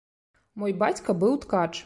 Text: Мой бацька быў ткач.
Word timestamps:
Мой 0.63 0.71
бацька 0.81 1.17
быў 1.25 1.33
ткач. 1.47 1.71